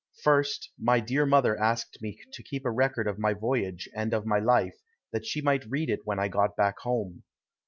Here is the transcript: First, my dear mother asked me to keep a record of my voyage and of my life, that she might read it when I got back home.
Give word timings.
First, 0.23 0.71
my 0.79 0.99
dear 0.99 1.27
mother 1.27 1.55
asked 1.59 1.99
me 2.01 2.17
to 2.33 2.41
keep 2.41 2.65
a 2.65 2.71
record 2.71 3.05
of 3.07 3.19
my 3.19 3.35
voyage 3.35 3.87
and 3.93 4.15
of 4.15 4.25
my 4.25 4.39
life, 4.39 4.79
that 5.11 5.27
she 5.27 5.41
might 5.41 5.69
read 5.69 5.91
it 5.91 5.99
when 6.05 6.17
I 6.17 6.27
got 6.27 6.55
back 6.57 6.79
home. 6.79 7.21